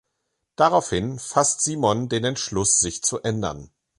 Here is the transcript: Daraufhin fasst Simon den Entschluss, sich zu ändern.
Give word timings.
Daraufhin 0.55 1.19
fasst 1.19 1.61
Simon 1.61 2.09
den 2.09 2.23
Entschluss, 2.23 2.79
sich 2.79 3.03
zu 3.03 3.21
ändern. 3.21 3.69